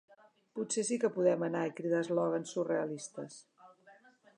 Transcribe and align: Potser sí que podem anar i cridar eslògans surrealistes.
Potser 0.59 0.83
sí 0.87 0.97
que 1.03 1.11
podem 1.19 1.45
anar 1.49 1.63
i 1.69 1.75
cridar 1.81 2.03
eslògans 2.07 2.55
surrealistes. 2.57 3.41